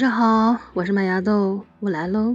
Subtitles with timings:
[0.00, 2.34] 上好，我是麦芽豆，我来喽。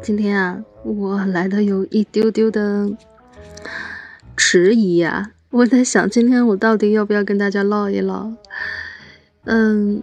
[0.00, 2.90] 今天啊，我来的有一丢丢的
[4.34, 5.30] 迟疑呀。
[5.50, 8.32] 我在想，今天我到底要不要跟大家唠一唠？
[9.44, 10.02] 嗯，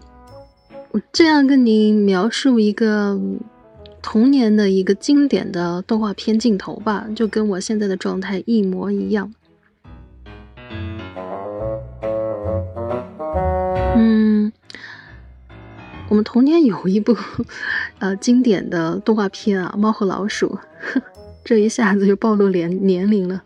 [0.92, 3.20] 我这样跟你描述一个
[4.04, 9.34] 童年的一个经典的动画片镜头吧，就跟我现在的状态一模一样。
[16.14, 17.18] 我们童年有一部，
[17.98, 20.60] 呃，经典的动画片啊，《猫和老鼠》，
[21.44, 23.42] 这一下子就暴露年年龄了。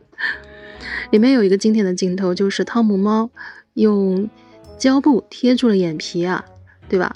[1.11, 3.29] 里面有一个经典的镜头，就是汤姆猫
[3.75, 4.29] 用
[4.77, 6.43] 胶布贴住了眼皮啊，
[6.89, 7.15] 对吧？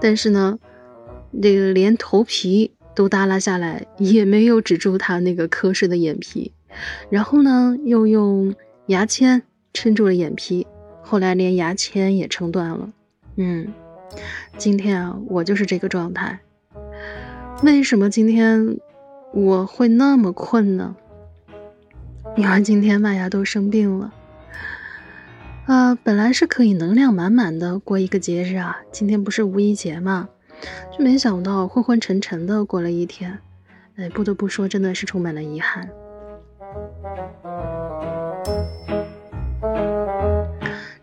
[0.00, 0.58] 但是呢，
[1.40, 6.50] 这个连头皮都耷拉下来，也没有止住他那个瞌睡的眼皮。
[7.10, 8.52] 然后呢，又用
[8.86, 9.40] 牙签
[9.72, 10.66] 撑住了眼皮，
[11.00, 12.90] 后来连牙签也撑断了。
[13.36, 13.72] 嗯。
[14.56, 16.40] 今天啊，我就是这个状态。
[17.62, 18.78] 为什么今天
[19.32, 20.96] 我会那么困呢？
[22.36, 24.12] 因为今天麦芽都生病了。
[25.66, 30.28] 啊，本来是可以能量满满的过一个节日啊，今天不是五一节嘛，
[30.92, 33.38] 就没想到昏昏沉沉的过了一天。
[33.96, 35.88] 哎，不得不说，真的是充满了遗憾。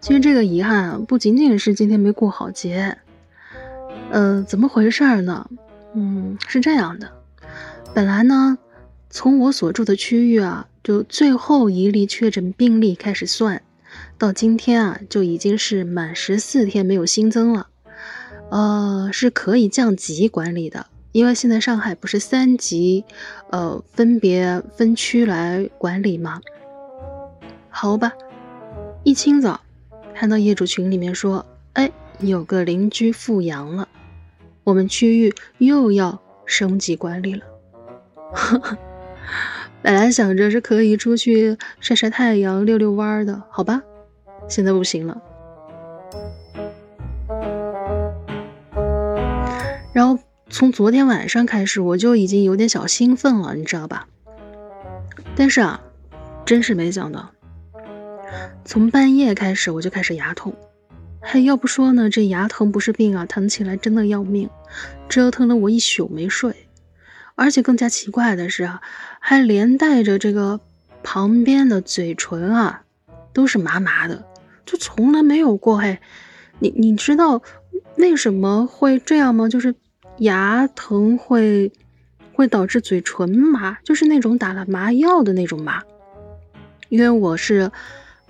[0.01, 2.97] 其实这个遗憾啊，不仅仅是今天没过好节，
[4.09, 5.47] 呃，怎么回事呢？
[5.93, 7.11] 嗯，是这样的，
[7.93, 8.57] 本来呢，
[9.11, 13.61] 从我所住的区域啊，就最后一例确诊病例开始算，
[14.17, 17.67] 到今天啊，就已经是满十四天没有新增了，
[18.49, 23.05] 呃，是可以降级管理的，因为现在上海不是三级，
[23.51, 26.41] 呃，分别分区来管理吗？
[27.69, 28.11] 好吧，
[29.03, 29.61] 一清早。
[30.21, 33.87] 看到业主群里面说，哎，有个邻居复阳了，
[34.63, 37.43] 我们区域又要升级管理了。
[39.81, 43.81] 本来想着是可以出去晒晒太阳、遛遛弯的，好吧，
[44.47, 45.19] 现在不行了。
[49.91, 54.07] 然后从昨天晚上开始，我就已经有点小兴奋了，你知道吧？
[55.35, 55.81] 但是啊，
[56.45, 57.31] 真是没想到。
[58.63, 60.55] 从半夜开始我就开始牙痛，
[61.19, 64.49] 还要不说呢，这牙疼不是病啊，疼起来真的要命，
[65.09, 66.55] 折腾了我一宿没睡。
[67.35, 68.81] 而且更加奇怪的是啊，
[69.19, 70.59] 还连带着这个
[71.03, 72.83] 旁边的嘴唇啊，
[73.33, 74.25] 都是麻麻的，
[74.65, 75.77] 就从来没有过。
[75.77, 75.99] 嘿，
[76.59, 77.41] 你你知道
[77.97, 79.49] 为什么会这样吗？
[79.49, 79.75] 就是
[80.19, 81.71] 牙疼会
[82.33, 85.81] 会导致嘴唇麻，就是那种打了麻药的那种麻。
[86.89, 87.71] 因为我是。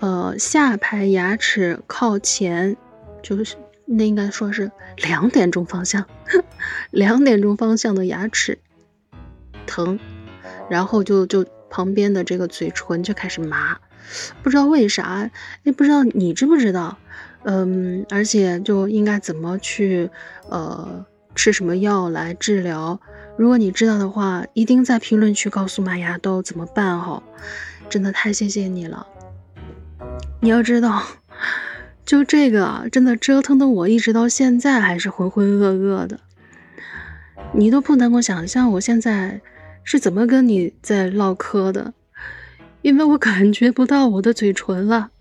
[0.01, 2.75] 呃，下排牙齿靠前，
[3.21, 6.05] 就是那应该说是两点钟方向，
[6.89, 8.57] 两点钟方向的牙齿
[9.65, 9.99] 疼，
[10.69, 13.77] 然后就就旁边的这个嘴唇就开始麻，
[14.41, 15.29] 不知道为啥，
[15.63, 16.97] 也，不知道你知不知道？
[17.43, 20.09] 嗯，而且就应该怎么去
[20.49, 22.99] 呃吃什么药来治疗？
[23.37, 27.21] 如果你知道的话，一定在评论区告诉玛雅豆怎么办哈，
[27.89, 29.05] 真的太谢谢你了。
[30.43, 31.03] 你要知道，
[32.03, 36.19] 就这个啊，真的折腾的我一直到现在还是浑浑噩噩的。
[37.53, 39.39] 你都不能够想象我现在
[39.83, 41.93] 是怎么跟你在唠嗑的，
[42.81, 45.11] 因为我感觉不到我的嘴唇了，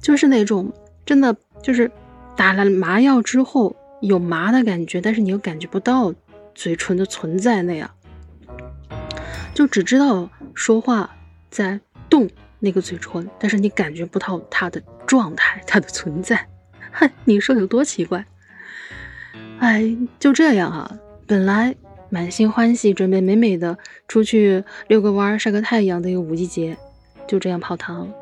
[0.00, 0.72] 就是那种
[1.04, 1.90] 真的就是
[2.36, 6.14] 打了麻药之后有麻的感觉，但是你又感觉不到
[6.54, 7.90] 嘴唇的存在那样，
[9.52, 11.10] 就只知道说话
[11.50, 12.30] 在动。
[12.64, 16.48] 那个嘴唇，但是你感觉不到它的状态，它的存在，
[16.90, 18.24] 嗨，你说有多奇怪？
[19.58, 21.76] 哎，就这样啊，本来
[22.08, 23.76] 满心欢喜，准备美美的
[24.08, 26.74] 出去遛个弯、晒个太阳的一个五一节，
[27.28, 28.14] 就这样泡汤了。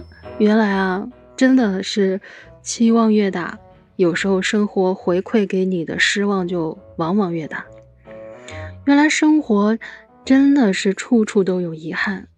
[0.38, 2.20] 原来啊，真的是
[2.60, 3.58] 期望越大，
[3.96, 7.64] 有时候生活回馈给你的失望就往往越大。
[8.86, 9.76] 原来生活
[10.24, 12.28] 真的是处处都有遗憾，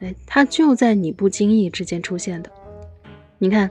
[0.00, 2.50] 哎，它就在你不经意之间出现的。
[3.38, 3.70] 你看，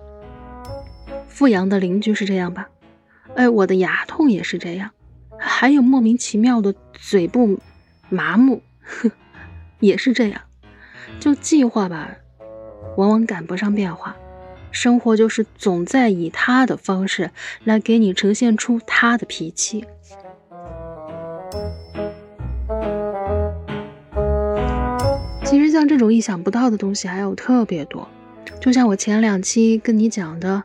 [1.28, 2.70] 富阳的邻居是这样吧？
[3.36, 4.92] 哎，我的牙痛也是这样，
[5.38, 7.60] 还有莫名其妙的嘴部
[8.08, 8.62] 麻木，
[9.82, 10.42] 也是这样。
[11.20, 12.16] 就计划吧，
[12.96, 14.16] 往往赶不上变化，
[14.72, 17.32] 生活就是总在以他的方式
[17.66, 19.86] 来给你呈现出他的脾气。
[25.52, 28.08] 其实像这种意想不到的东西还有特别多，
[28.62, 30.64] 就像我前两期跟你讲的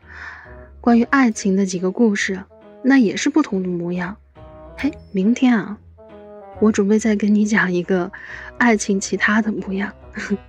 [0.79, 2.41] 关于爱情的几个故事，
[2.83, 4.15] 那也是不同的模样。
[4.77, 5.77] 嘿，明天啊，
[6.61, 8.09] 我准备再跟你讲一个
[8.57, 9.91] 爱情其他的模样，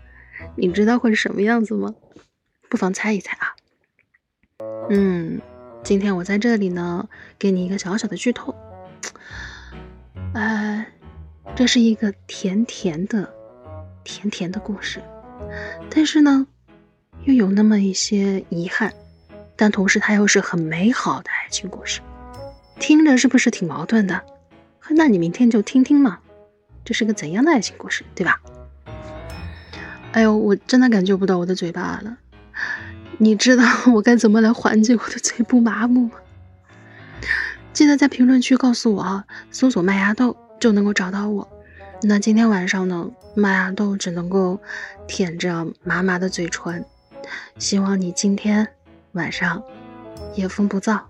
[0.55, 1.93] 你知道会是什么样子吗？
[2.69, 3.56] 不妨猜一猜啊。
[4.88, 5.40] 嗯，
[5.82, 7.08] 今天我在这里呢，
[7.40, 8.55] 给你一个小小的剧透。
[10.32, 10.87] 呃，
[11.56, 13.35] 这是一个甜甜的、
[14.08, 15.02] 甜甜的故事，
[15.90, 16.46] 但是呢，
[17.25, 18.90] 又有那么一些遗憾，
[19.55, 22.00] 但同时它又是很美好的爱情故事，
[22.81, 24.25] 听着是不是挺矛盾的？
[24.88, 26.20] 那你明天就听听嘛，
[26.87, 28.40] 这是个怎样的爱情故事，对吧？
[30.12, 32.16] 哎呦，我真的感觉不到我的嘴巴了，
[33.19, 36.12] 你知道我该怎么来缓解我的嘴部麻木吗？
[37.75, 41.46] 记得在评论区告诉我啊，搜索麦芽豆就能够找到我。
[42.00, 44.60] 那今天晚上呢，麦芽豆只能够
[45.08, 46.84] 舔着麻麻的嘴唇。
[47.58, 48.68] 希望你今天
[49.12, 49.60] 晚上
[50.36, 51.00] 夜风不燥，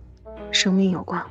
[0.50, 1.25] 生命有光。